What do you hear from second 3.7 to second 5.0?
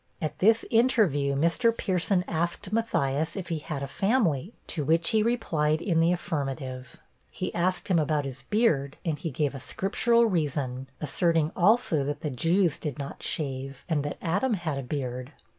a family, to